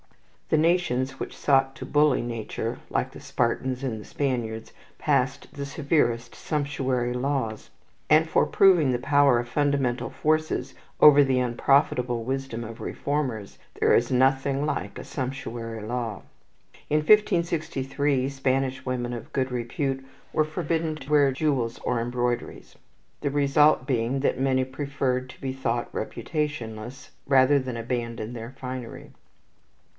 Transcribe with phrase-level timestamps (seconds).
[0.49, 5.65] The nations which sought to bully nature, like the Spartans and the Spaniards, passed the
[5.65, 7.69] severest sumptuary laws;
[8.09, 13.93] and for proving the power of fundamental forces over the unprofitable wisdom of reformers, there
[13.93, 16.23] is nothing like a sumptuary law.
[16.89, 22.75] In 1563 Spanish women of good repute were forbidden to wear jewels or embroideries,
[23.21, 29.11] the result being that many preferred to be thought reputationless, rather than abandon their finery.